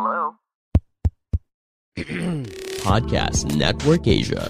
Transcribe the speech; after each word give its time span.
Hello? 0.00 0.32
Podcast 2.88 3.52
Network 3.52 4.08
Asia. 4.08 4.48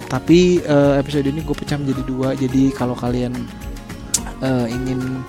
Tapi 0.07 0.63
uh, 0.63 0.95
episode 0.95 1.27
ini 1.27 1.43
gue 1.43 1.55
pecah 1.55 1.75
menjadi 1.75 2.03
dua. 2.07 2.31
Jadi 2.31 2.71
kalau 2.71 2.95
kalian 2.95 3.35
uh, 4.39 4.67
ingin 4.67 5.23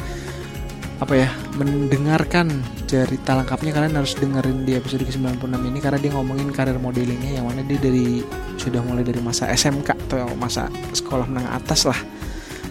apa 0.98 1.14
ya 1.14 1.30
mendengarkan 1.54 2.50
cerita 2.90 3.38
lengkapnya 3.38 3.70
kalian 3.70 3.94
harus 4.02 4.18
dengerin 4.18 4.66
di 4.66 4.78
episode 4.78 5.02
ke-96 5.02 5.50
ini. 5.50 5.78
Karena 5.82 5.98
dia 5.98 6.14
ngomongin 6.14 6.54
karir 6.54 6.78
modelingnya 6.78 7.42
yang 7.42 7.50
mana 7.50 7.66
dia 7.66 7.78
dari 7.78 8.22
sudah 8.54 8.78
mulai 8.86 9.02
dari 9.02 9.18
masa 9.18 9.50
SMK 9.50 9.98
atau 10.08 10.30
masa 10.38 10.70
sekolah 10.94 11.26
menengah 11.26 11.58
atas 11.58 11.82
lah. 11.82 11.98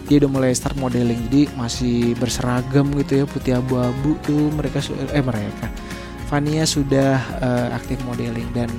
Dia 0.08 0.24
udah 0.24 0.30
mulai 0.32 0.56
start 0.56 0.80
modeling. 0.80 1.28
Jadi 1.28 1.52
masih 1.60 2.16
berseragam 2.16 2.88
gitu 2.96 3.20
ya 3.20 3.24
putih 3.28 3.60
abu-abu 3.60 4.16
tuh. 4.24 4.48
Mereka 4.56 4.80
eh 5.12 5.20
mereka. 5.20 5.68
Vania 6.32 6.64
sudah 6.64 7.20
uh, 7.44 7.68
aktif 7.76 8.00
modeling. 8.08 8.48
Dan 8.56 8.72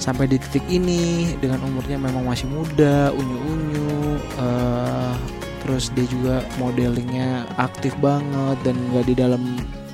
sampai 0.00 0.24
di 0.26 0.40
titik 0.40 0.64
ini 0.72 1.36
dengan 1.36 1.60
umurnya 1.68 2.00
memang 2.00 2.24
masih 2.24 2.48
muda 2.48 3.12
unyu-unyu 3.12 4.16
uh, 4.40 5.12
terus 5.60 5.92
dia 5.92 6.08
juga 6.08 6.40
modelingnya 6.56 7.44
aktif 7.60 7.92
banget 8.00 8.56
dan 8.64 8.80
nggak 8.90 9.06
di 9.06 9.14
dalam 9.14 9.42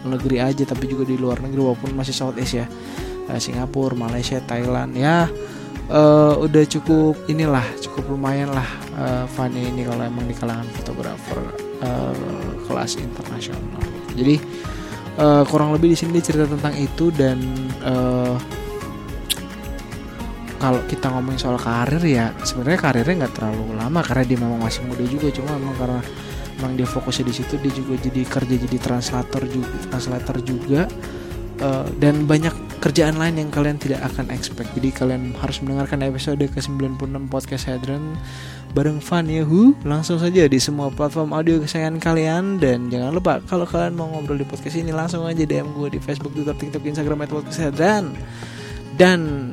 negeri 0.06 0.38
aja 0.38 0.62
tapi 0.62 0.86
juga 0.86 1.02
di 1.02 1.18
luar 1.18 1.42
negeri 1.42 1.58
walaupun 1.58 1.90
masih 1.98 2.14
South 2.14 2.38
Asia 2.38 2.70
uh, 3.26 3.38
Singapura 3.42 3.98
Malaysia 3.98 4.38
Thailand. 4.46 4.94
Ya 4.94 5.26
uh, 5.90 6.38
udah 6.38 6.64
cukup 6.70 7.18
inilah 7.26 7.66
cukup 7.82 8.06
lumayan 8.14 8.54
lah 8.54 8.68
uh, 8.94 9.24
Fanny 9.34 9.66
ini 9.66 9.82
kalau 9.82 10.06
emang 10.06 10.24
di 10.30 10.34
kalangan 10.38 10.70
fotografer 10.80 11.38
uh, 11.82 12.14
kelas 12.70 13.02
internasional. 13.02 13.82
Jadi 14.14 14.38
uh, 15.18 15.42
kurang 15.50 15.74
lebih 15.74 15.92
di 15.92 15.98
sini 15.98 16.22
cerita 16.22 16.46
tentang 16.46 16.78
itu 16.78 17.10
dan 17.10 17.42
uh, 17.82 18.38
kalau 20.56 20.80
kita 20.88 21.12
ngomongin 21.12 21.40
soal 21.40 21.58
karir 21.60 22.02
ya 22.02 22.32
sebenarnya 22.42 22.80
karirnya 22.80 23.14
nggak 23.24 23.34
terlalu 23.36 23.76
lama 23.76 24.00
karena 24.02 24.24
dia 24.24 24.38
memang 24.40 24.60
masih 24.60 24.82
muda 24.88 25.04
juga. 25.06 25.28
Cuma 25.32 25.56
memang 25.56 25.76
karena 25.76 26.00
memang 26.56 26.72
dia 26.76 26.88
fokusnya 26.88 27.24
di 27.28 27.34
situ 27.36 27.54
dia 27.60 27.72
juga 27.72 27.94
jadi 28.00 28.20
kerja 28.24 28.54
jadi 28.68 28.76
translator 28.80 29.42
juga 29.48 29.68
translator 29.92 30.36
juga. 30.42 30.82
Uh, 31.56 31.88
dan 31.96 32.28
banyak 32.28 32.52
kerjaan 32.84 33.16
lain 33.16 33.40
yang 33.40 33.48
kalian 33.48 33.80
tidak 33.80 34.04
akan 34.04 34.28
expect. 34.28 34.68
Jadi 34.76 34.92
kalian 34.92 35.32
harus 35.40 35.58
mendengarkan 35.64 36.04
episode 36.04 36.44
ke 36.44 36.60
96 36.60 37.32
podcast 37.32 37.64
Hadron 37.66 38.14
bareng 38.76 39.00
Fan 39.00 39.24
Yahu 39.32 39.72
langsung 39.88 40.20
saja 40.20 40.44
di 40.44 40.60
semua 40.60 40.92
platform 40.92 41.32
audio 41.32 41.56
kesayangan 41.64 41.96
kalian. 41.96 42.44
Dan 42.60 42.92
jangan 42.92 43.16
lupa 43.16 43.40
kalau 43.48 43.64
kalian 43.64 43.96
mau 43.96 44.12
ngobrol 44.12 44.36
di 44.36 44.44
podcast 44.44 44.76
ini 44.76 44.92
langsung 44.92 45.24
aja 45.24 45.48
DM 45.48 45.72
gue 45.72 45.96
di 45.96 46.00
Facebook, 46.00 46.36
Twitter, 46.36 46.52
TikTok, 46.52 46.84
Instagram 46.84 47.24
podcast 47.24 47.58
Hadron. 47.58 48.12
Dan 49.00 49.52